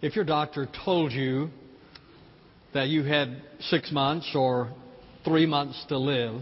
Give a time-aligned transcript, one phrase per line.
[0.00, 1.50] If your doctor told you
[2.72, 4.72] that you had six months or
[5.24, 6.40] three months to live,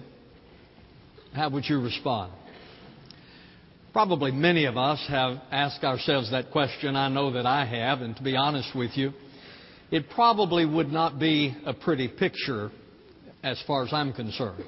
[1.32, 2.32] how would you respond?
[3.94, 6.96] Probably many of us have asked ourselves that question.
[6.96, 9.14] I know that I have, and to be honest with you,
[9.90, 12.70] it probably would not be a pretty picture
[13.42, 14.64] as far as I'm concerned.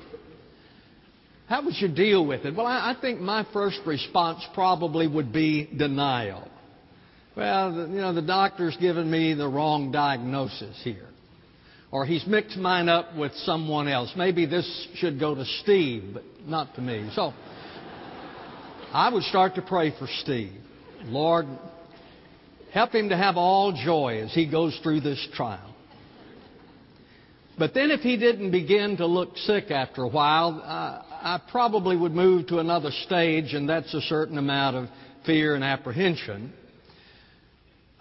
[1.46, 2.56] How would you deal with it?
[2.56, 6.48] Well, I, think my first response probably would be denial.
[7.38, 11.06] Well, you know, the doctor's given me the wrong diagnosis here.
[11.92, 14.12] Or he's mixed mine up with someone else.
[14.16, 17.08] Maybe this should go to Steve, but not to me.
[17.14, 17.32] So,
[18.92, 20.50] I would start to pray for Steve.
[21.04, 21.46] Lord,
[22.72, 25.76] help him to have all joy as he goes through this trial.
[27.56, 31.96] But then if he didn't begin to look sick after a while, uh, I probably
[31.96, 34.88] would move to another stage, and that's a certain amount of
[35.24, 36.52] fear and apprehension.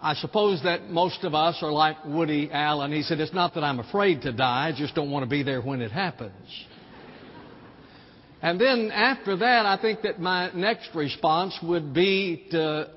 [0.00, 2.92] I suppose that most of us are like Woody Allen.
[2.92, 5.42] He said, It's not that I'm afraid to die, I just don't want to be
[5.42, 6.66] there when it happens.
[8.40, 12.90] And then after that, I think that my next response would be to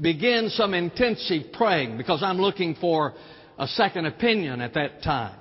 [0.00, 3.12] begin some intensive praying because I'm looking for
[3.58, 5.38] a second opinion at that time.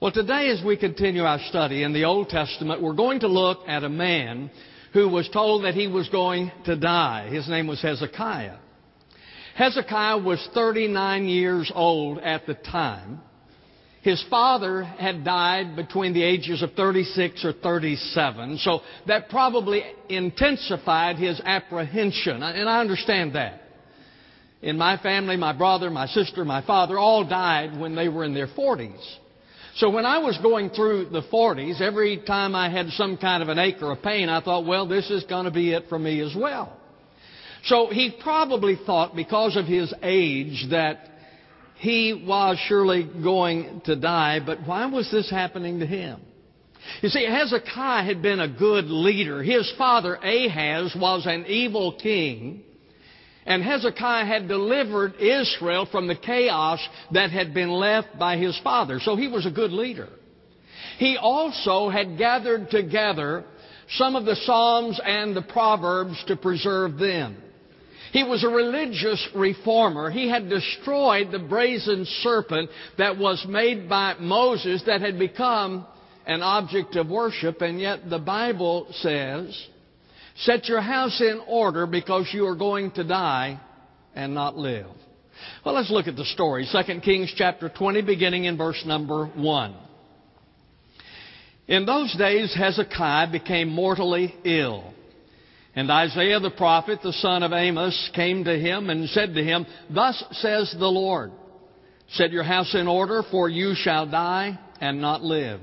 [0.00, 3.60] Well, today as we continue our study in the Old Testament, we're going to look
[3.66, 4.50] at a man
[4.92, 7.30] who was told that he was going to die.
[7.30, 8.56] His name was Hezekiah.
[9.54, 13.20] Hezekiah was 39 years old at the time.
[14.02, 21.16] His father had died between the ages of 36 or 37, so that probably intensified
[21.16, 23.60] his apprehension, and I understand that.
[24.60, 28.34] In my family, my brother, my sister, my father all died when they were in
[28.34, 29.00] their 40s.
[29.76, 33.48] So when I was going through the 40s, every time I had some kind of
[33.48, 35.98] an ache or a pain, I thought, well, this is going to be it for
[35.98, 36.76] me as well.
[37.64, 41.08] So he probably thought, because of his age, that
[41.76, 46.20] he was surely going to die, but why was this happening to him?
[47.00, 49.42] You see, Hezekiah had been a good leader.
[49.42, 52.62] His father Ahaz was an evil king.
[53.44, 56.80] And Hezekiah had delivered Israel from the chaos
[57.12, 59.00] that had been left by his father.
[59.00, 60.08] So he was a good leader.
[60.98, 63.44] He also had gathered together
[63.90, 67.41] some of the Psalms and the Proverbs to preserve them.
[68.12, 70.10] He was a religious reformer.
[70.10, 75.86] He had destroyed the brazen serpent that was made by Moses that had become
[76.26, 79.68] an object of worship, and yet the Bible says
[80.36, 83.60] Set your house in order because you are going to die
[84.14, 84.86] and not live.
[85.64, 86.66] Well, let's look at the story.
[86.70, 89.76] 2 Kings chapter 20, beginning in verse number 1.
[91.68, 94.92] In those days, Hezekiah became mortally ill.
[95.74, 99.66] And Isaiah the prophet, the son of Amos, came to him and said to him,
[99.88, 101.32] Thus says the Lord,
[102.10, 105.60] Set your house in order, for you shall die and not live.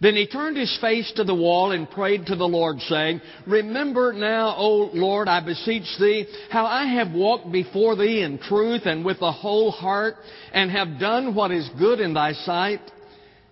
[0.00, 4.12] Then he turned his face to the wall and prayed to the Lord, saying, Remember
[4.12, 9.04] now, O Lord, I beseech thee, how I have walked before thee in truth and
[9.04, 10.16] with a whole heart,
[10.52, 12.80] and have done what is good in thy sight.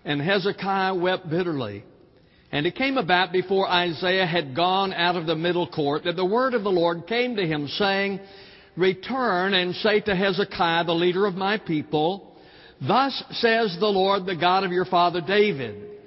[0.04, 1.84] And Hezekiah wept bitterly.
[2.56, 6.24] And it came about before Isaiah had gone out of the middle court that the
[6.24, 8.18] word of the Lord came to him, saying,
[8.78, 12.34] Return and say to Hezekiah, the leader of my people,
[12.80, 15.98] Thus says the Lord, the God of your father David.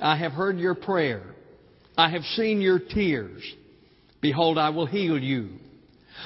[0.00, 1.20] I have heard your prayer.
[1.94, 3.42] I have seen your tears.
[4.22, 5.50] Behold, I will heal you.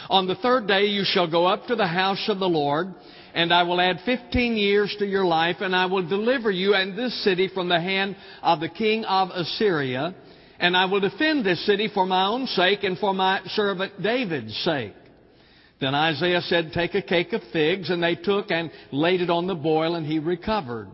[0.08, 2.94] On the third day you shall go up to the house of the Lord,
[3.34, 6.96] and I will add fifteen years to your life, and I will deliver you and
[6.96, 10.14] this city from the hand of the king of Assyria,
[10.58, 14.56] and I will defend this city for my own sake and for my servant David's
[14.58, 14.94] sake.
[15.80, 19.48] Then Isaiah said, Take a cake of figs, and they took and laid it on
[19.48, 20.88] the boil, and he recovered.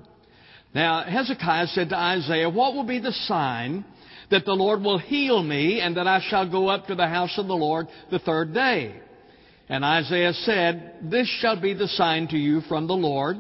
[0.75, 3.85] Now, Hezekiah said to Isaiah, What will be the sign
[4.31, 7.35] that the Lord will heal me and that I shall go up to the house
[7.37, 8.95] of the Lord the third day?
[9.69, 13.37] And Isaiah said, This shall be the sign to you from the Lord,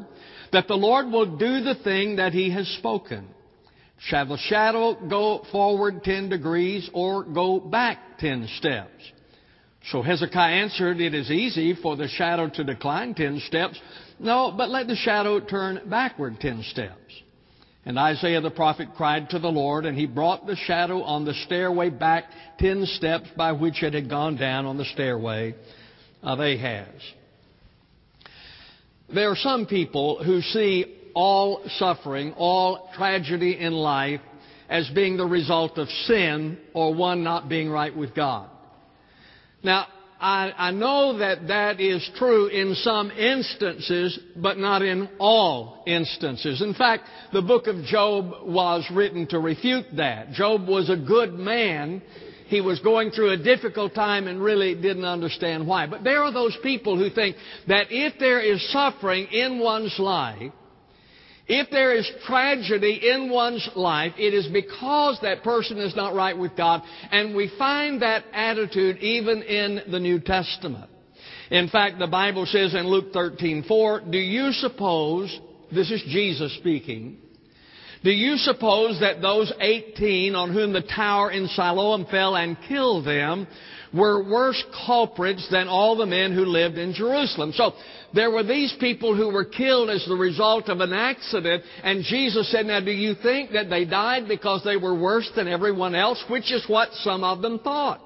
[0.52, 3.28] that the Lord will do the thing that he has spoken.
[4.00, 9.12] Shall the shadow go forward ten degrees or go back ten steps?
[9.90, 13.80] So Hezekiah answered, It is easy for the shadow to decline ten steps
[14.20, 16.96] no, but let the shadow turn backward ten steps.
[17.84, 21.34] And Isaiah the prophet cried to the Lord, and he brought the shadow on the
[21.46, 22.24] stairway back
[22.58, 25.54] ten steps by which it had gone down on the stairway
[26.22, 26.88] Uh, of Ahaz.
[29.14, 34.20] There are some people who see all suffering, all tragedy in life
[34.68, 38.50] as being the result of sin or one not being right with God.
[39.62, 39.86] Now,
[40.20, 46.60] I, I know that that is true in some instances, but not in all instances.
[46.60, 50.32] In fact, the book of Job was written to refute that.
[50.32, 52.02] Job was a good man.
[52.48, 55.86] He was going through a difficult time and really didn't understand why.
[55.86, 57.36] But there are those people who think
[57.66, 60.52] that if there is suffering in one's life,
[61.46, 66.36] if there is tragedy in one's life, it is because that person is not right
[66.36, 66.82] with God.
[67.10, 70.90] And we find that attitude even in the New Testament.
[71.50, 75.38] In fact, the Bible says in Luke 13:4, "Do you suppose
[75.72, 77.18] this is Jesus speaking?
[78.04, 83.04] Do you suppose that those 18 on whom the tower in Siloam fell and killed
[83.04, 83.46] them
[83.92, 87.74] were worse culprits than all the men who lived in Jerusalem?" So
[88.14, 92.50] there were these people who were killed as the result of an accident, and Jesus
[92.50, 96.22] said, Now, do you think that they died because they were worse than everyone else?
[96.28, 98.00] Which is what some of them thought.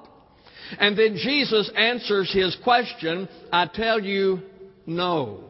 [0.79, 4.41] And then Jesus answers his question, I tell you,
[4.85, 5.45] no.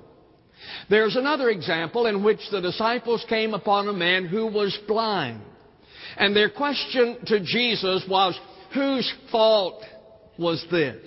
[0.89, 5.41] There's another example in which the disciples came upon a man who was blind.
[6.17, 8.39] And their question to Jesus was,
[8.73, 9.83] Whose fault
[10.37, 11.01] was this?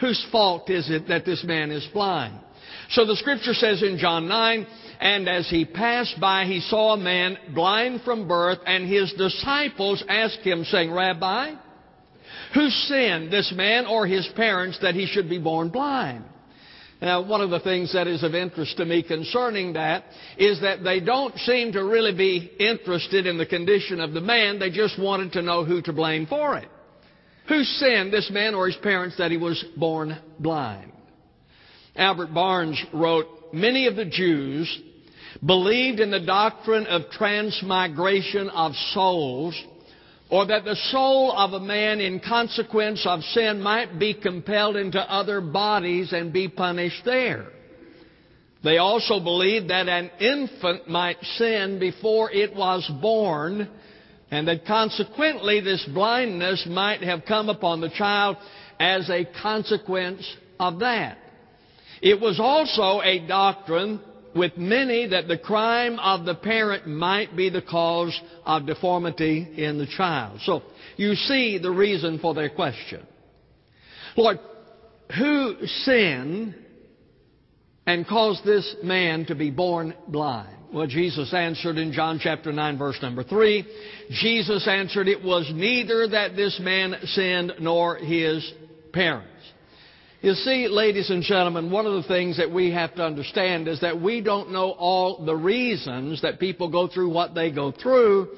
[0.00, 2.38] Whose fault is it that this man is blind?
[2.90, 4.66] So the scripture says in John 9,
[5.00, 10.02] and as he passed by, he saw a man blind from birth, and his disciples
[10.08, 11.54] asked him, saying, Rabbi,
[12.54, 16.24] who sinned, this man or his parents, that he should be born blind?
[17.00, 20.04] Now, one of the things that is of interest to me concerning that
[20.38, 24.58] is that they don't seem to really be interested in the condition of the man.
[24.58, 26.68] They just wanted to know who to blame for it.
[27.48, 30.92] Who sinned, this man or his parents, that he was born blind?
[31.94, 34.80] Albert Barnes wrote, Many of the Jews
[35.44, 39.54] believed in the doctrine of transmigration of souls,
[40.28, 45.00] or that the soul of a man in consequence of sin might be compelled into
[45.00, 47.46] other bodies and be punished there.
[48.64, 53.68] They also believed that an infant might sin before it was born
[54.30, 58.36] and that consequently this blindness might have come upon the child
[58.80, 60.26] as a consequence
[60.58, 61.18] of that.
[62.02, 64.00] It was also a doctrine
[64.36, 69.78] with many that the crime of the parent might be the cause of deformity in
[69.78, 70.40] the child.
[70.44, 70.62] So
[70.96, 73.06] you see the reason for their question.
[74.16, 74.38] Lord,
[75.16, 76.54] who sinned
[77.86, 80.56] and caused this man to be born blind?
[80.72, 83.66] Well, Jesus answered in John chapter 9 verse number 3.
[84.10, 88.52] Jesus answered, it was neither that this man sinned nor his
[88.92, 89.30] parents.
[90.22, 93.80] You see, ladies and gentlemen, one of the things that we have to understand is
[93.82, 98.28] that we don't know all the reasons that people go through what they go through,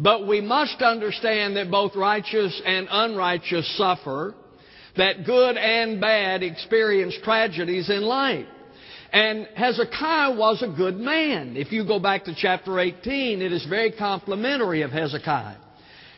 [0.00, 4.34] but we must understand that both righteous and unrighteous suffer,
[4.96, 8.46] that good and bad experience tragedies in life.
[9.12, 11.56] And Hezekiah was a good man.
[11.56, 15.58] If you go back to chapter 18, it is very complimentary of Hezekiah.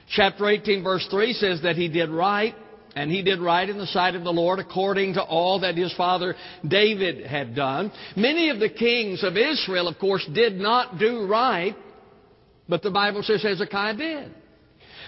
[0.08, 2.54] Chapter 18 verse 3 says that he did right,
[2.94, 5.92] and he did right in the sight of the Lord according to all that his
[5.94, 6.34] father
[6.66, 7.92] David had done.
[8.16, 11.76] Many of the kings of Israel, of course, did not do right,
[12.68, 14.32] but the Bible says Hezekiah did.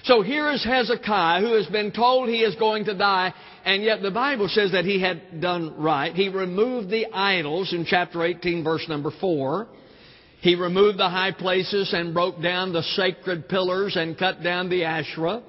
[0.04, 3.34] So here is Hezekiah who has been told he is going to die,
[3.64, 6.14] and yet the Bible says that he had done right.
[6.14, 9.66] He removed the idols in chapter 18, verse number 4.
[10.40, 14.84] He removed the high places and broke down the sacred pillars and cut down the
[14.84, 15.42] Asherah.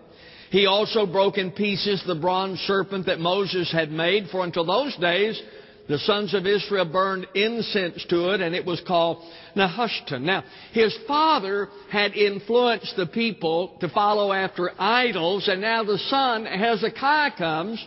[0.50, 4.96] He also broke in pieces the bronze serpent that Moses had made, for until those
[4.98, 5.42] days
[5.88, 9.24] the sons of Israel burned incense to it, and it was called
[9.56, 10.24] Nehushtan.
[10.24, 16.46] Now, his father had influenced the people to follow after idols, and now the son,
[16.46, 17.86] Hezekiah, comes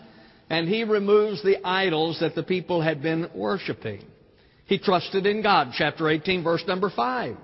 [0.49, 4.03] and he removes the idols that the people had been worshiping.
[4.67, 7.37] He trusted in God, chapter 18, verse number 5.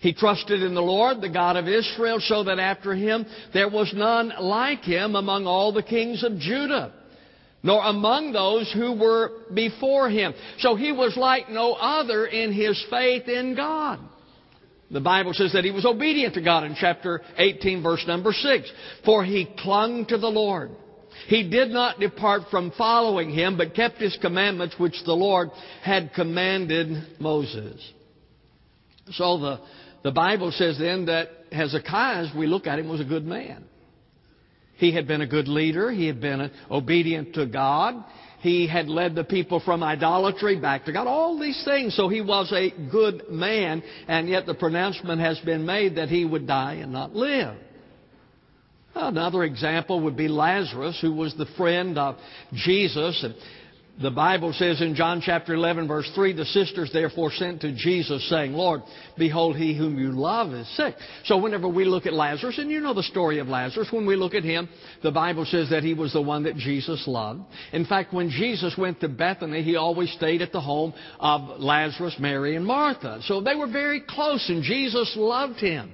[0.00, 3.92] He trusted in the Lord, the God of Israel, so that after him there was
[3.94, 6.94] none like him among all the kings of Judah
[7.62, 10.32] nor among those who were before him.
[10.60, 14.00] So he was like no other in his faith in God.
[14.90, 18.72] The Bible says that he was obedient to God in chapter 18 verse number 6.
[19.04, 20.70] For he clung to the Lord.
[21.28, 25.50] He did not depart from following him, but kept his commandments which the Lord
[25.82, 27.78] had commanded Moses.
[29.12, 29.60] So the,
[30.02, 33.64] the Bible says then that Hezekiah, as we look at him, was a good man.
[34.76, 35.90] He had been a good leader.
[35.90, 38.02] He had been obedient to God.
[38.40, 41.06] He had led the people from idolatry back to God.
[41.06, 41.94] All these things.
[41.94, 46.24] So he was a good man, and yet the pronouncement has been made that he
[46.24, 47.56] would die and not live.
[48.94, 52.16] Another example would be Lazarus, who was the friend of
[52.54, 53.22] Jesus.
[53.22, 53.34] And
[54.00, 58.28] the Bible says in John chapter 11, verse 3, the sisters therefore sent to Jesus,
[58.30, 58.82] saying, Lord,
[59.18, 60.94] behold, he whom you love is sick.
[61.24, 64.16] So whenever we look at Lazarus, and you know the story of Lazarus, when we
[64.16, 64.68] look at him,
[65.02, 67.42] the Bible says that he was the one that Jesus loved.
[67.72, 72.16] In fact, when Jesus went to Bethany, he always stayed at the home of Lazarus,
[72.18, 73.20] Mary, and Martha.
[73.24, 75.92] So they were very close, and Jesus loved him.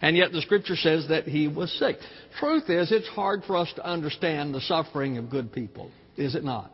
[0.00, 1.96] And yet the scripture says that he was sick.
[2.40, 6.42] Truth is, it's hard for us to understand the suffering of good people, is it
[6.42, 6.71] not?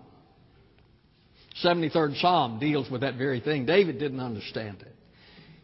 [1.65, 3.67] 73rd Psalm deals with that very thing.
[3.67, 4.95] David didn't understand it.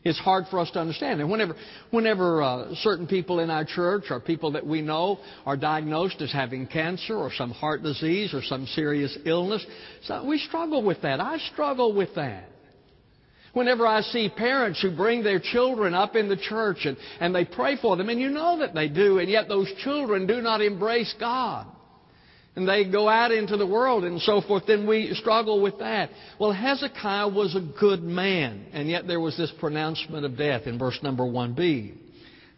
[0.05, 1.21] It's hard for us to understand.
[1.21, 1.57] And whenever,
[1.91, 6.31] whenever uh, certain people in our church or people that we know are diagnosed as
[6.31, 9.65] having cancer or some heart disease or some serious illness,
[10.03, 11.21] so we struggle with that.
[11.21, 12.51] I struggle with that.
[13.55, 17.45] Whenever I see parents who bring their children up in the church and, and they
[17.45, 20.61] pray for them, and you know that they do, and yet those children do not
[20.61, 21.67] embrace God.
[22.57, 26.11] And they go out into the world and so forth, then we struggle with that.
[26.39, 30.79] Well, Hezekiah was a good man, and yet there was this pronouncement of death in
[30.79, 31.95] verse number 1b.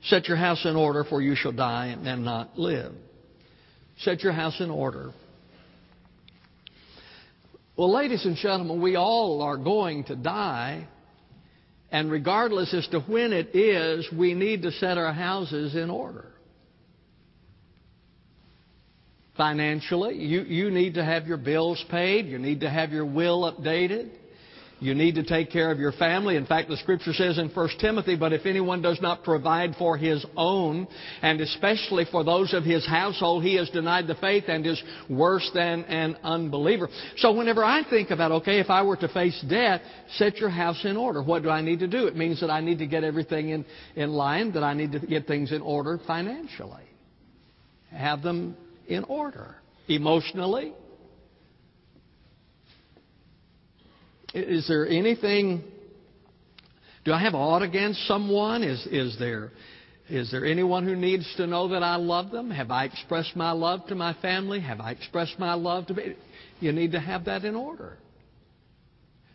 [0.04, 2.92] Set your house in order, for you shall die and not live.
[4.00, 5.12] Set your house in order.
[7.76, 10.86] Well, ladies and gentlemen, we all are going to die.
[11.90, 16.26] And regardless as to when it is, we need to set our houses in order.
[19.36, 22.26] Financially, you, you need to have your bills paid.
[22.26, 24.10] You need to have your will updated.
[24.78, 26.36] You need to take care of your family.
[26.36, 29.96] In fact, the scripture says in 1 Timothy, but if anyone does not provide for
[29.96, 30.86] his own,
[31.22, 35.50] and especially for those of his household, he has denied the faith and is worse
[35.54, 36.90] than an unbeliever.
[37.16, 39.80] So whenever I think about, okay, if I were to face death,
[40.16, 41.22] set your house in order.
[41.22, 42.06] What do I need to do?
[42.06, 43.64] It means that I need to get everything in,
[43.94, 46.84] in line, that I need to get things in order financially.
[47.92, 48.56] Have them
[48.88, 49.56] in order.
[49.88, 50.72] Emotionally,
[54.36, 55.64] Is there anything?
[57.06, 58.62] Do I have aught against someone?
[58.62, 59.50] Is, is, there,
[60.10, 62.50] is there anyone who needs to know that I love them?
[62.50, 64.60] Have I expressed my love to my family?
[64.60, 66.16] Have I expressed my love to me?
[66.60, 67.96] You need to have that in order.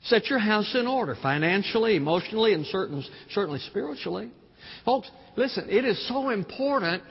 [0.03, 4.29] Set your house in order financially, emotionally, and certain, certainly spiritually.
[4.85, 7.01] Folks, listen, it is so important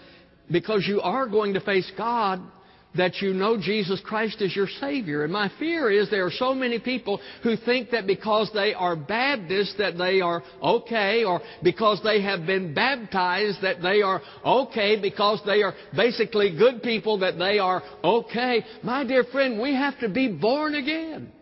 [0.51, 2.41] because you are going to face God
[2.97, 5.25] that you know Jesus Christ is your Savior.
[5.25, 8.97] And my fear is there are so many people who think that because they are
[8.97, 15.01] Baptists that they are okay, or because they have been baptized that they are okay,
[15.01, 18.65] because they are basically good people that they are okay.
[18.83, 21.33] My dear friend, we have to be born again.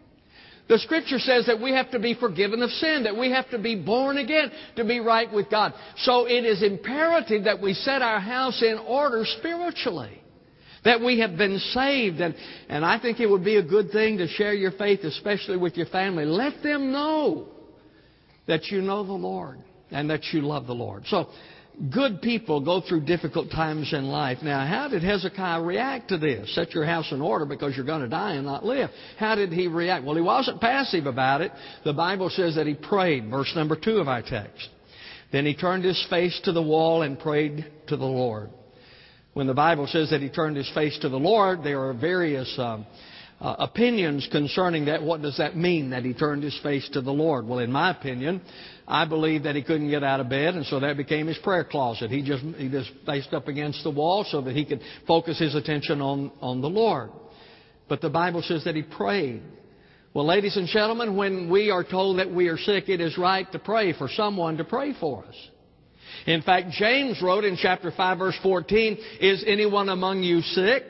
[0.69, 3.59] The scripture says that we have to be forgiven of sin, that we have to
[3.59, 5.73] be born again to be right with God.
[5.99, 10.23] So it is imperative that we set our house in order spiritually.
[10.85, 12.21] That we have been saved.
[12.21, 12.35] And,
[12.69, 15.77] and I think it would be a good thing to share your faith, especially with
[15.77, 16.25] your family.
[16.25, 17.49] Let them know
[18.47, 19.59] that you know the Lord
[19.91, 21.05] and that you love the Lord.
[21.07, 21.29] So,
[21.93, 24.39] good people go through difficult times in life.
[24.43, 26.55] Now, how did Hezekiah react to this?
[26.55, 28.91] Set your house in order because you're going to die and not live.
[29.17, 30.05] How did he react?
[30.05, 31.53] Well, he wasn't passive about it.
[31.85, 34.69] The Bible says that he prayed, verse number two of our text.
[35.31, 38.51] Then he turned his face to the wall and prayed to the Lord.
[39.35, 42.53] When the Bible says that he turned his face to the Lord, there are various
[42.59, 42.87] um,
[43.41, 45.03] uh, opinions concerning that.
[45.03, 47.47] What does that mean that he turned his face to the Lord?
[47.47, 48.41] Well, in my opinion,
[48.87, 51.65] I believe that he couldn't get out of bed, and so that became his prayer
[51.65, 52.11] closet.
[52.11, 55.55] He just he just faced up against the wall so that he could focus his
[55.55, 57.11] attention on on the Lord.
[57.89, 59.43] But the Bible says that he prayed.
[60.15, 63.51] Well, ladies and gentlemen, when we are told that we are sick, it is right
[63.53, 65.35] to pray for someone to pray for us.
[66.27, 70.83] In fact, James wrote in chapter 5 verse 14, Is anyone among you sick?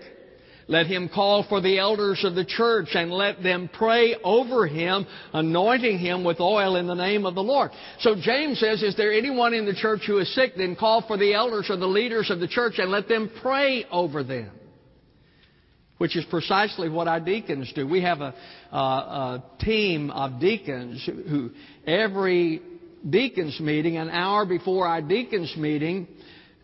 [0.71, 5.07] Let him call for the elders of the church and let them pray over him,
[5.33, 7.71] anointing him with oil in the name of the Lord.
[8.01, 10.53] So James says, is there anyone in the church who is sick?
[10.57, 13.87] Then call for the elders or the leaders of the church and let them pray
[13.91, 14.51] over them.
[15.97, 17.89] Which is precisely what our deacons do.
[17.89, 18.35] We have a,
[18.71, 21.51] a, a team of deacons who
[21.87, 22.61] every
[23.09, 26.07] deacons meeting, an hour before our deacons meeting,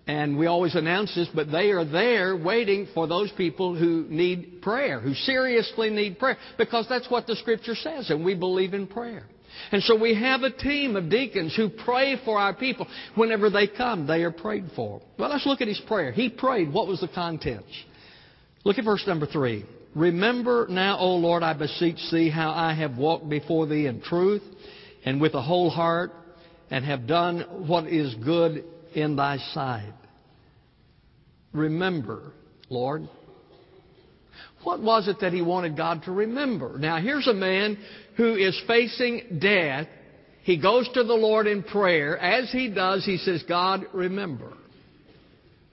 [0.06, 4.60] and we always announce this, but they are there waiting for those people who need
[4.60, 8.86] prayer, who seriously need prayer, because that's what the Scripture says, and we believe in
[8.86, 9.24] prayer.
[9.72, 12.86] And so we have a team of deacons who pray for our people.
[13.14, 15.00] Whenever they come, they are prayed for.
[15.18, 16.12] Well, let's look at his prayer.
[16.12, 16.72] He prayed.
[16.72, 17.70] What was the contents?
[18.64, 19.64] Look at verse number three.
[19.94, 24.42] Remember now, O Lord, I beseech thee, how I have walked before thee in truth
[25.04, 26.12] and with a whole heart
[26.70, 29.92] and have done what is good in thy sight.
[31.52, 32.32] remember,
[32.68, 33.08] Lord?
[34.64, 36.78] What was it that he wanted God to remember?
[36.78, 37.78] Now, here's a man
[38.16, 39.86] who is facing death.
[40.42, 42.18] He goes to the Lord in prayer.
[42.18, 44.52] As he does, he says, God, remember.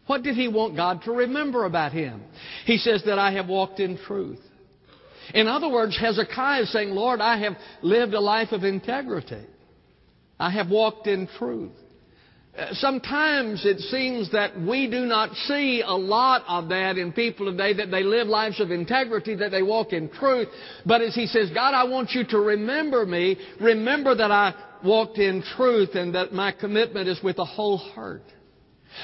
[0.07, 2.21] What did he want God to remember about him?
[2.65, 4.39] He says that I have walked in truth.
[5.33, 9.45] In other words, Hezekiah is saying, Lord, I have lived a life of integrity.
[10.37, 11.71] I have walked in truth.
[12.61, 17.47] Uh, sometimes it seems that we do not see a lot of that in people
[17.47, 20.47] today, that they live lives of integrity, that they walk in truth.
[20.85, 23.35] But as he says, God, I want you to remember me.
[23.59, 24.53] Remember that I
[24.83, 28.23] walked in truth and that my commitment is with a whole heart.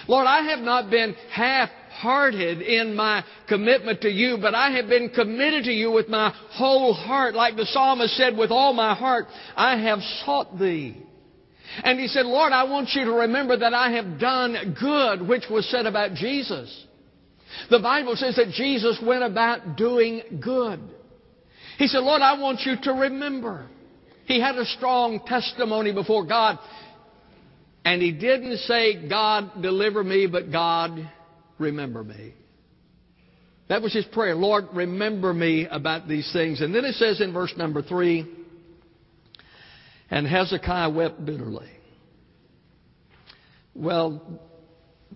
[0.07, 4.87] Lord, I have not been half hearted in my commitment to you, but I have
[4.87, 7.33] been committed to you with my whole heart.
[7.33, 11.06] Like the psalmist said, with all my heart, I have sought thee.
[11.83, 15.43] And he said, Lord, I want you to remember that I have done good, which
[15.49, 16.85] was said about Jesus.
[17.69, 20.79] The Bible says that Jesus went about doing good.
[21.77, 23.67] He said, Lord, I want you to remember.
[24.25, 26.59] He had a strong testimony before God.
[27.85, 31.09] And he didn't say, God, deliver me, but God,
[31.57, 32.33] remember me.
[33.69, 34.35] That was his prayer.
[34.35, 36.61] Lord, remember me about these things.
[36.61, 38.25] And then it says in verse number three,
[40.09, 41.69] and Hezekiah wept bitterly.
[43.73, 44.41] Well,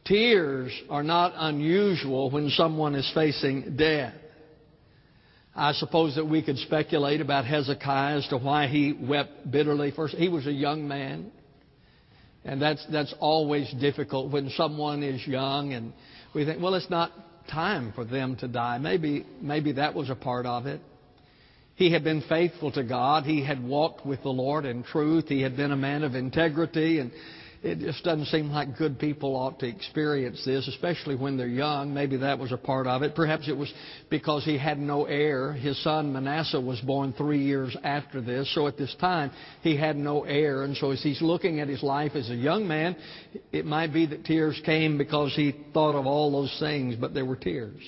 [0.06, 4.14] tears are not unusual when someone is facing death.
[5.56, 9.92] I suppose that we could speculate about Hezekiah as to why he wept bitterly.
[9.92, 11.32] First, he was a young man.
[12.44, 15.94] And that's, that's always difficult when someone is young and
[16.34, 17.12] we think, well, it's not
[17.52, 18.78] time for them to die.
[18.78, 20.82] Maybe, maybe that was a part of it.
[21.76, 23.24] He had been faithful to God.
[23.24, 25.26] He had walked with the Lord in truth.
[25.28, 27.00] He had been a man of integrity.
[27.00, 27.12] And
[27.64, 31.94] it just doesn't seem like good people ought to experience this, especially when they're young.
[31.94, 33.14] Maybe that was a part of it.
[33.14, 33.72] Perhaps it was
[34.10, 35.54] because he had no heir.
[35.54, 38.52] His son Manasseh was born three years after this.
[38.56, 40.64] So at this time, he had no heir.
[40.64, 42.96] And so as he's looking at his life as a young man,
[43.52, 47.26] it might be that tears came because he thought of all those things, but there
[47.26, 47.82] were tears.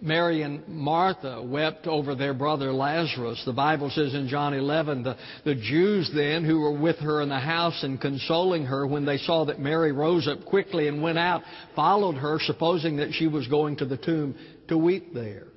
[0.00, 3.42] Mary and Martha wept over their brother Lazarus.
[3.44, 7.28] The Bible says in John 11, the, the Jews then who were with her in
[7.28, 11.18] the house and consoling her when they saw that Mary rose up quickly and went
[11.18, 11.42] out,
[11.74, 14.36] followed her, supposing that she was going to the tomb
[14.68, 15.48] to weep there.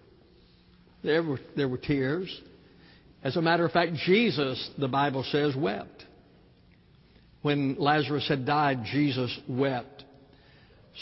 [1.04, 2.36] There were, there were tears.
[3.24, 6.06] As a matter of fact, Jesus, the Bible says, wept.
[7.44, 10.04] When Lazarus had died, Jesus wept.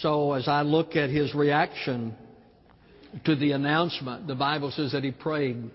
[0.01, 2.15] So as I look at his reaction
[3.25, 5.69] to the announcement, the Bible says that he prayed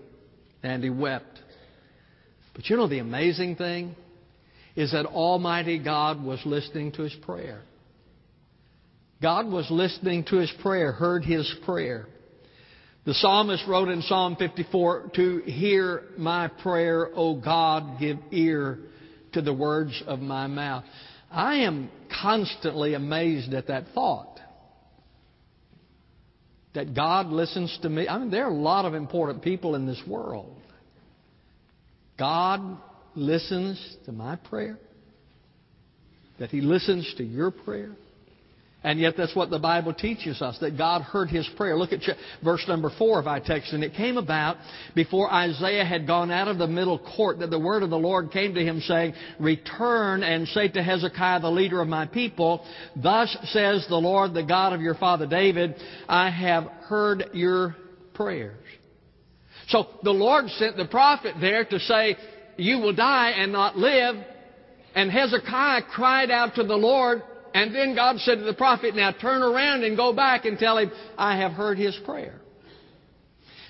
[0.63, 1.39] and he wept.
[2.53, 3.95] But you know the amazing thing
[4.75, 7.61] is that Almighty God was listening to his prayer.
[9.21, 12.07] God was listening to his prayer, heard his prayer.
[13.05, 18.79] The psalmist wrote in Psalm 54, To hear my prayer, O God, give ear
[19.33, 20.83] to the words of my mouth.
[21.31, 21.89] I am
[22.21, 24.39] constantly amazed at that thought
[26.75, 28.07] that God listens to me.
[28.07, 30.55] I mean, there are a lot of important people in this world.
[32.19, 32.77] God
[33.15, 34.77] listens to my prayer,
[36.39, 37.91] that He listens to your prayer.
[38.85, 41.75] And yet that's what the Bible teaches us, that God heard his prayer.
[41.75, 42.01] Look at
[42.43, 43.73] verse number four of our text.
[43.73, 44.57] And it came about
[44.93, 48.29] before Isaiah had gone out of the middle court that the word of the Lord
[48.29, 52.63] came to him saying, Return and say to Hezekiah, the leader of my people,
[52.95, 55.73] Thus says the Lord, the God of your father David,
[56.07, 57.75] I have heard your
[58.13, 58.63] prayers.
[59.69, 62.17] So the Lord sent the prophet there to say,
[62.57, 64.17] You will die and not live.
[64.93, 67.23] And Hezekiah cried out to the Lord,
[67.55, 70.77] and then God said to the prophet, Now turn around and go back and tell
[70.77, 72.41] him, I have heard his prayer.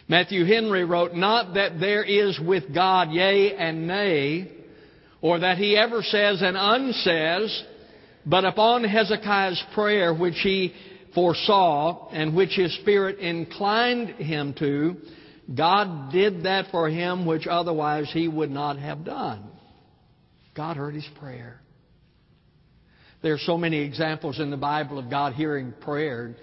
[0.07, 4.51] Matthew Henry wrote, Not that there is with God yea and nay,
[5.21, 7.63] or that he ever says and unsays,
[8.25, 10.73] but upon Hezekiah's prayer which he
[11.13, 14.95] foresaw and which his spirit inclined him to,
[15.55, 19.43] God did that for him which otherwise he would not have done.
[20.55, 21.61] God heard his prayer.
[23.25, 26.35] There are so many examples in the Bible of God hearing prayer.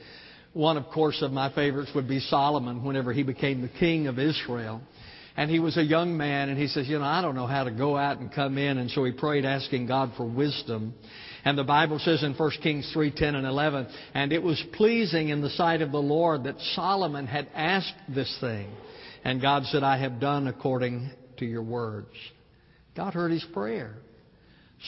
[0.53, 4.19] One, of course, of my favorites would be Solomon whenever he became the king of
[4.19, 4.83] Israel.
[5.37, 7.63] And he was a young man, and he says, You know, I don't know how
[7.63, 8.79] to go out and come in.
[8.79, 10.95] And so he prayed, asking God for wisdom.
[11.45, 15.29] And the Bible says in 1 Kings 3 10 and 11, And it was pleasing
[15.29, 18.69] in the sight of the Lord that Solomon had asked this thing.
[19.23, 22.11] And God said, I have done according to your words.
[22.97, 23.95] God heard his prayer.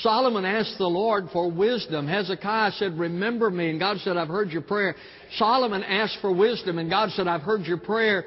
[0.01, 2.09] Solomon asked the Lord for wisdom.
[2.09, 3.71] Hezekiah said, Remember me.
[3.71, 4.97] And God said, I've heard your prayer.
[5.37, 6.79] Solomon asked for wisdom.
[6.79, 8.25] And God said, I've heard your prayer.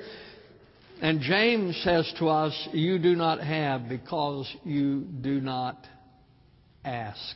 [1.01, 5.77] And James says to us, You do not have because you do not
[6.85, 7.35] ask.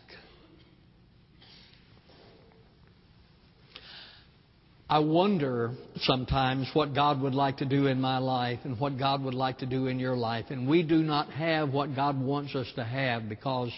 [4.90, 9.24] I wonder sometimes what God would like to do in my life and what God
[9.24, 10.46] would like to do in your life.
[10.50, 13.72] And we do not have what God wants us to have because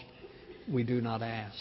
[0.72, 1.58] we do not ask.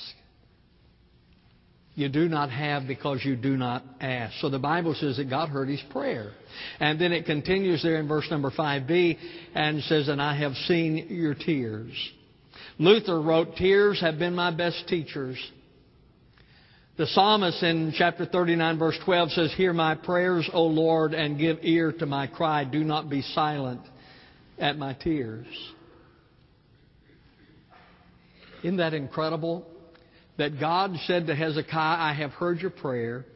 [1.94, 4.34] You do not have because you do not ask.
[4.40, 6.32] So the Bible says that God heard his prayer.
[6.80, 9.18] And then it continues there in verse number 5b
[9.54, 11.92] and says, And I have seen your tears.
[12.78, 15.36] Luther wrote, Tears have been my best teachers.
[16.96, 21.58] The psalmist in chapter 39, verse 12 says, Hear my prayers, O Lord, and give
[21.62, 22.64] ear to my cry.
[22.64, 23.80] Do not be silent
[24.58, 25.46] at my tears.
[28.62, 29.66] Isn't that incredible?
[30.38, 33.26] That God said to Hezekiah, I have heard your prayer,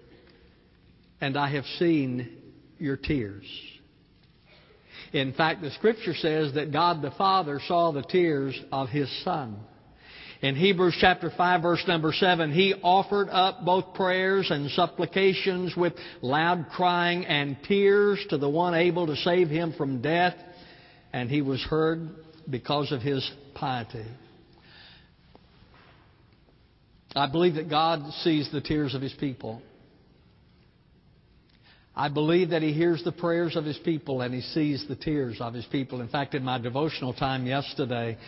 [1.21, 2.39] and I have seen
[2.79, 3.45] your tears.
[5.13, 9.59] In fact, the scripture says that God the Father saw the tears of his Son.
[10.43, 15.95] In Hebrews chapter 5 verse number 7, he offered up both prayers and supplications with
[16.21, 20.35] loud crying and tears to the one able to save him from death,
[21.13, 22.11] and he was heard
[22.51, 24.05] because of his piety.
[27.17, 29.63] I believe that God sees the tears of his people.
[31.97, 35.39] I believe that He hears the prayers of His people and He sees the tears
[35.41, 36.03] of His people.
[36.03, 38.19] In fact, in my devotional time yesterday,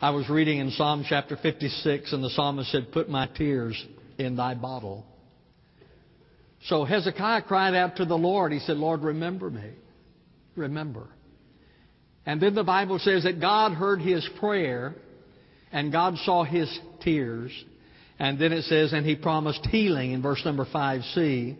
[0.00, 4.36] I was reading in Psalm chapter 56, and the psalmist said, Put my tears in
[4.36, 5.04] thy bottle.
[6.66, 8.52] So Hezekiah cried out to the Lord.
[8.52, 9.72] He said, Lord, remember me.
[10.56, 11.06] Remember.
[12.24, 14.94] And then the Bible says that God heard his prayer
[15.70, 17.52] and God saw his tears.
[18.18, 21.56] And then it says, and he promised healing in verse number 5c.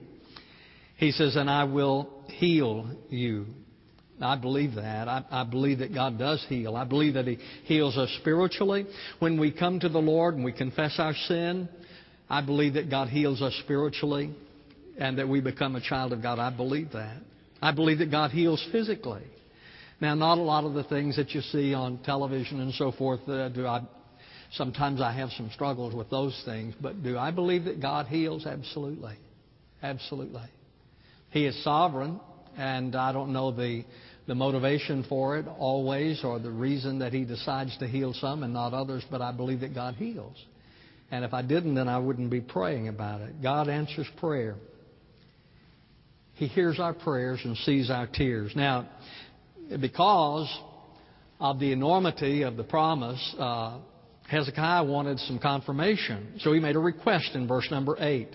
[0.97, 3.47] He says, and I will heal you.
[4.21, 5.07] I believe that.
[5.07, 6.75] I, I, believe that God does heal.
[6.75, 8.87] I believe that He heals us spiritually.
[9.21, 11.69] When we come to the Lord and we confess our sin,
[12.29, 14.35] I believe that God heals us spiritually
[14.99, 16.41] and that we become a child of God.
[16.41, 17.19] I believe that.
[17.63, 19.23] I believe that God heals physically.
[20.01, 23.21] Now, not a lot of the things that you see on television and so forth
[23.29, 23.83] uh, do I.
[24.53, 28.47] Sometimes I have some struggles with those things, but do I believe that God heals?
[28.47, 29.17] Absolutely.
[29.83, 30.49] Absolutely.
[31.31, 32.19] He is sovereign,
[32.57, 33.85] and I don't know the
[34.29, 38.53] the motivation for it always or the reason that He decides to heal some and
[38.53, 40.37] not others, but I believe that God heals.
[41.11, 43.43] And if I didn't, then I wouldn't be praying about it.
[43.43, 44.57] God answers prayer.
[46.35, 48.53] He hears our prayers and sees our tears.
[48.55, 48.91] Now,
[49.81, 50.55] because
[51.41, 53.79] of the enormity of the promise, uh,
[54.29, 56.35] Hezekiah wanted some confirmation.
[56.41, 58.29] So he made a request in verse number 8.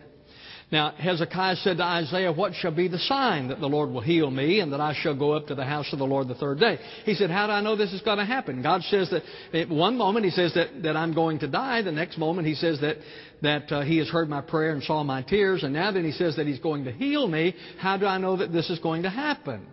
[0.71, 4.32] Now, Hezekiah said to Isaiah, What shall be the sign that the Lord will heal
[4.32, 6.60] me and that I shall go up to the house of the Lord the third
[6.60, 6.79] day?
[7.06, 8.63] He said, How do I know this is going to happen?
[8.63, 9.21] God says that
[9.56, 11.84] at one moment he says that, that I'm going to die.
[11.84, 12.97] The next moment he says that,
[13.43, 15.63] that uh, he has heard my prayer and saw my tears.
[15.63, 17.56] And now then he says that he's going to heal me.
[17.77, 19.67] How do I know that this is going to happen?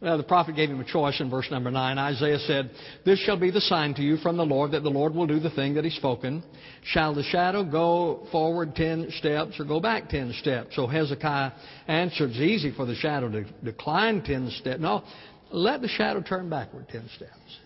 [0.00, 1.98] Well, the prophet gave him a choice in verse number 9.
[1.98, 2.70] Isaiah said,
[3.04, 5.38] This shall be the sign to you from the Lord that the Lord will do
[5.40, 6.42] the thing that He's spoken.
[6.84, 10.74] Shall the shadow go forward ten steps or go back ten steps?
[10.74, 11.52] So Hezekiah
[11.86, 14.80] answered, It's easy for the shadow to decline ten steps.
[14.80, 15.04] No,
[15.50, 17.58] let the shadow turn backward ten steps.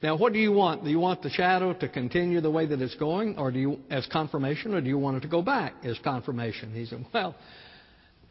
[0.00, 0.84] Now, what do you want?
[0.84, 3.80] Do you want the shadow to continue the way that it's going, or do you,
[3.90, 6.72] as confirmation, or do you want it to go back as confirmation?
[6.72, 7.34] He said, Well,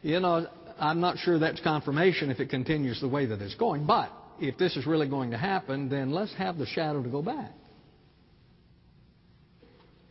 [0.00, 0.46] you know,
[0.78, 3.86] I'm not sure that's confirmation if it continues the way that it's going.
[3.86, 4.10] But
[4.40, 7.52] if this is really going to happen, then let's have the shadow to go back.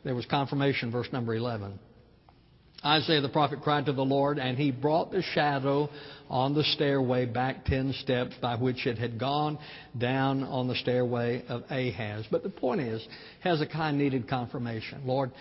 [0.03, 1.79] There was confirmation, verse number 11.
[2.85, 5.89] Isaiah the prophet cried to the Lord, and he brought the shadow
[6.29, 9.57] on the stairway back ten steps by which it had gone
[9.97, 12.25] down on the stairway of Ahaz.
[12.29, 13.05] But the point is,
[13.41, 15.01] Hezekiah needed confirmation.
[15.05, 15.31] Lord,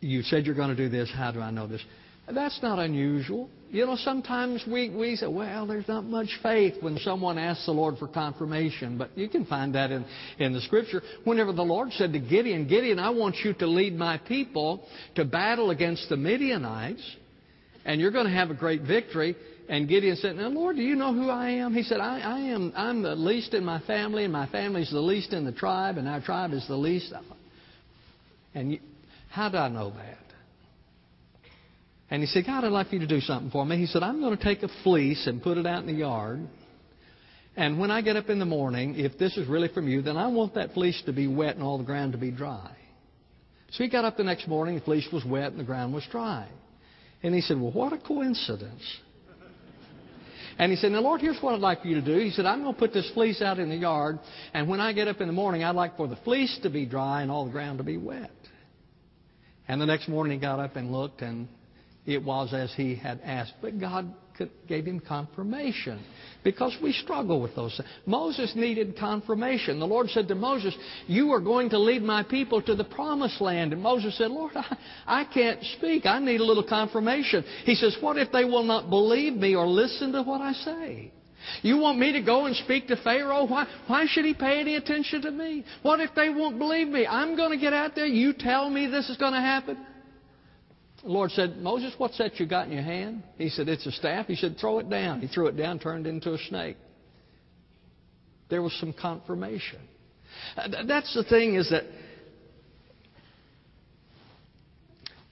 [0.00, 1.10] you said you're going to do this.
[1.12, 1.82] How do I know this?
[2.32, 3.50] That's not unusual.
[3.70, 7.72] You know, sometimes we, we say, well, there's not much faith when someone asks the
[7.72, 8.96] Lord for confirmation.
[8.96, 10.04] But you can find that in,
[10.38, 11.02] in the Scripture.
[11.24, 15.24] Whenever the Lord said to Gideon, Gideon, I want you to lead my people to
[15.24, 17.02] battle against the Midianites,
[17.84, 19.34] and you're going to have a great victory.
[19.68, 21.74] And Gideon said, Now, Lord, do you know who I am?
[21.74, 25.00] He said, I, I am I'm the least in my family, and my family's the
[25.00, 27.12] least in the tribe, and our tribe is the least.
[28.54, 28.78] And you,
[29.30, 30.23] how do I know that?
[32.10, 33.78] And he said, God, I'd like you to do something for me.
[33.78, 36.46] He said, I'm going to take a fleece and put it out in the yard.
[37.56, 40.16] And when I get up in the morning, if this is really from you, then
[40.16, 42.76] I want that fleece to be wet and all the ground to be dry.
[43.70, 46.06] So he got up the next morning, the fleece was wet and the ground was
[46.10, 46.48] dry.
[47.22, 48.82] And he said, Well, what a coincidence.
[50.58, 52.18] And he said, Now, Lord, here's what I'd like for you to do.
[52.18, 54.20] He said, I'm going to put this fleece out in the yard,
[54.52, 56.86] and when I get up in the morning, I'd like for the fleece to be
[56.86, 58.30] dry and all the ground to be wet.
[59.66, 61.48] And the next morning he got up and looked, and
[62.06, 63.54] it was as he had asked.
[63.62, 64.12] But God
[64.68, 66.04] gave him confirmation
[66.42, 67.88] because we struggle with those things.
[68.04, 69.78] Moses needed confirmation.
[69.78, 70.74] The Lord said to Moses,
[71.06, 73.72] You are going to lead my people to the promised land.
[73.72, 76.06] And Moses said, Lord, I, I can't speak.
[76.06, 77.44] I need a little confirmation.
[77.64, 81.12] He says, What if they will not believe me or listen to what I say?
[81.62, 83.46] You want me to go and speak to Pharaoh?
[83.46, 85.64] Why, why should he pay any attention to me?
[85.82, 87.06] What if they won't believe me?
[87.06, 88.06] I'm going to get out there.
[88.06, 89.76] You tell me this is going to happen.
[91.04, 93.22] The Lord said, Moses, what's that you got in your hand?
[93.36, 94.26] He said, It's a staff.
[94.26, 95.20] He said, Throw it down.
[95.20, 96.78] He threw it down, turned into a snake.
[98.48, 99.80] There was some confirmation.
[100.56, 101.84] Uh, that's the thing is that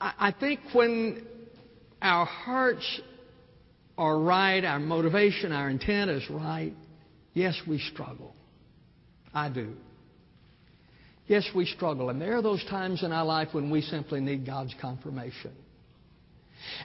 [0.01, 1.25] I think when
[2.01, 3.01] our hearts
[3.97, 6.75] are right, our motivation, our intent is right,
[7.35, 8.35] yes, we struggle.
[9.33, 9.75] I do.
[11.29, 12.11] Yes, we struggle.
[12.11, 15.53] And there are those times in our life when we simply need God's confirmation.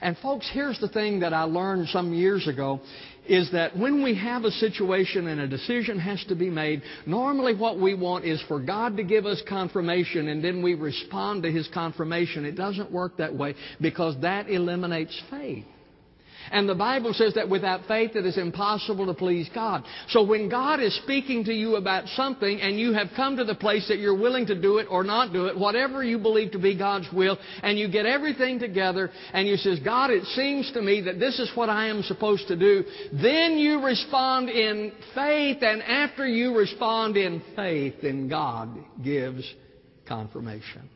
[0.00, 2.80] And folks, here's the thing that I learned some years ago
[3.26, 7.54] is that when we have a situation and a decision has to be made, normally
[7.54, 11.52] what we want is for God to give us confirmation and then we respond to
[11.52, 12.44] His confirmation.
[12.44, 15.64] It doesn't work that way because that eliminates faith.
[16.50, 19.84] And the Bible says that without faith it is impossible to please God.
[20.08, 23.54] So when God is speaking to you about something and you have come to the
[23.54, 26.58] place that you're willing to do it or not do it, whatever you believe to
[26.58, 30.82] be God's will, and you get everything together and you says, God, it seems to
[30.82, 35.58] me that this is what I am supposed to do, then you respond in faith
[35.62, 39.44] and after you respond in faith, then God gives
[40.06, 40.88] confirmation.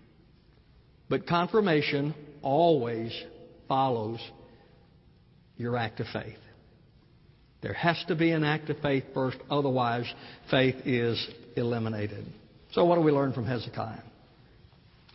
[1.09, 3.13] But confirmation always
[3.69, 4.19] follows
[5.57, 6.39] your act of faith.
[7.63, 10.13] There has to be an act of faith first, otherwise,
[10.51, 11.25] faith is
[11.57, 12.27] eliminated.
[12.73, 14.03] So, what do we learn from Hezekiah?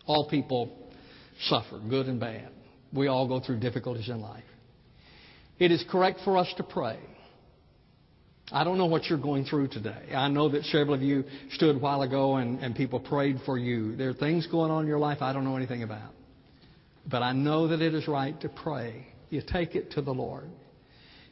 [0.05, 0.71] All people
[1.41, 2.49] suffer, good and bad.
[2.93, 4.45] We all go through difficulties in life.
[5.59, 6.99] It is correct for us to pray.
[8.49, 10.13] I don't know what you're going through today.
[10.15, 13.57] I know that several of you stood a while ago and, and people prayed for
[13.57, 13.97] you.
[13.97, 16.13] There are things going on in your life I don't know anything about.
[17.09, 20.49] But I know that it is right to pray you take it to the Lord.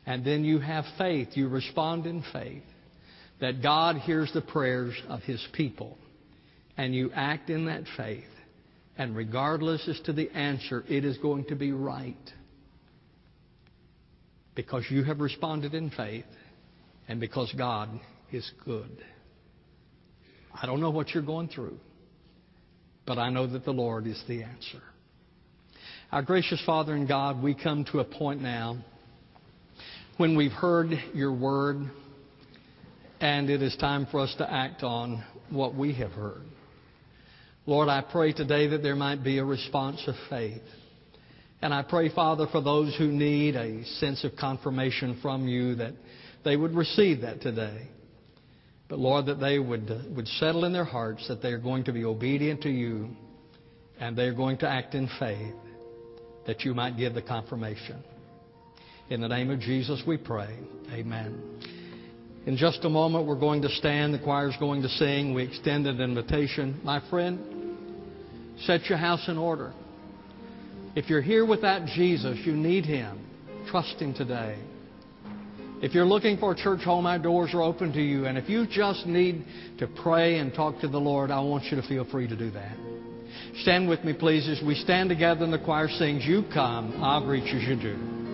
[0.06, 1.30] And then you have faith.
[1.34, 2.64] You respond in faith
[3.42, 5.98] that God hears the prayers of His people.
[6.78, 8.24] And you act in that faith.
[8.98, 12.16] And regardless as to the answer, it is going to be right.
[14.54, 16.26] Because you have responded in faith
[17.08, 17.90] and because God
[18.32, 19.04] is good.
[20.54, 21.78] I don't know what you're going through,
[23.06, 24.82] but I know that the Lord is the answer.
[26.12, 28.78] Our gracious Father and God, we come to a point now
[30.18, 31.78] when we've heard your word
[33.20, 36.44] and it is time for us to act on what we have heard.
[37.66, 40.62] Lord, I pray today that there might be a response of faith.
[41.64, 45.94] And I pray, Father, for those who need a sense of confirmation from you that
[46.44, 47.88] they would receive that today.
[48.90, 51.86] But Lord, that they would, uh, would settle in their hearts that they are going
[51.86, 53.10] to be obedient to you
[54.00, 55.56] and they are going to act in faith
[56.48, 58.04] that you might give the confirmation.
[59.10, 60.58] In the name of Jesus, we pray.
[60.92, 61.42] Amen.
[62.46, 64.14] In just a moment, we're going to stand.
[64.14, 65.34] The choir's going to sing.
[65.34, 66.80] We extend an invitation.
[66.84, 69.74] My friend, set your house in order.
[70.96, 73.20] If you're here without Jesus, you need Him.
[73.70, 74.60] Trust Him today.
[75.82, 78.26] If you're looking for a church home, our doors are open to you.
[78.26, 79.46] And if you just need
[79.80, 82.50] to pray and talk to the Lord, I want you to feel free to do
[82.52, 82.95] that.
[83.62, 87.26] Stand with me, please, as we stand together and the choir sings, You come, I'll
[87.26, 88.25] greet you as you do.